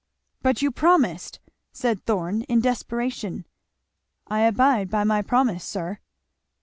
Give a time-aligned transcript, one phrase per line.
[0.41, 1.39] "But you promised!"
[1.71, 3.45] said Thorn in desperation.
[4.25, 5.99] "I abide by my promise, sir."